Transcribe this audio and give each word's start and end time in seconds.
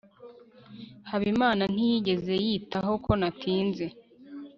habimana 1.09 1.63
ntiyigeze 1.73 2.33
yitaho 2.45 2.93
ko 3.05 3.11
natinze 3.19 3.85